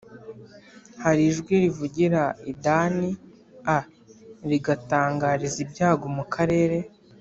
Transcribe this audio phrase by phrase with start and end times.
[1.03, 3.07] Hari ijwi rivugira i Dani
[3.75, 3.79] a
[4.49, 6.77] rigatangariza ibyago mu karere